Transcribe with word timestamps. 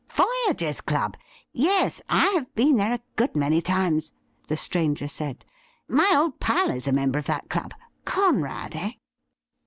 'Voyagers' 0.47 0.81
Club! 0.81 1.15
Yes, 1.53 2.01
I 2.09 2.29
have 2.29 2.51
been 2.55 2.77
there 2.77 2.93
a 2.93 3.01
good 3.17 3.35
many 3.35 3.61
times,' 3.61 4.11
the 4.47 4.57
stranger 4.57 5.07
said.' 5.07 5.45
My 5.87 6.11
old 6.15 6.39
pal 6.39 6.71
is 6.71 6.87
a 6.87 6.91
member 6.91 7.19
of 7.19 7.27
that 7.27 7.51
club. 7.51 7.75
Conrad, 8.03 8.75
eh?' 8.75 8.93